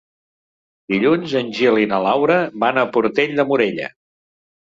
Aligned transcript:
Dilluns 0.93 1.35
en 1.41 1.51
Gil 1.57 1.77
i 1.83 1.89
na 1.91 1.99
Laura 2.05 2.39
van 2.65 2.79
a 2.79 2.87
Portell 2.97 3.37
de 3.41 3.45
Morella. 3.51 3.93